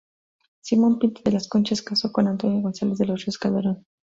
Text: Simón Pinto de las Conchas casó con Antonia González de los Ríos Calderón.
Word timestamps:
Simón 0.61 0.97
Pinto 0.97 1.21
de 1.23 1.31
las 1.31 1.47
Conchas 1.47 1.83
casó 1.83 2.11
con 2.11 2.27
Antonia 2.27 2.59
González 2.59 2.97
de 2.97 3.05
los 3.05 3.23
Ríos 3.23 3.37
Calderón. 3.37 3.85